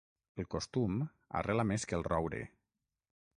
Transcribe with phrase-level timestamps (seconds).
[0.43, 0.95] El costum
[1.41, 2.41] arrela més que el roure.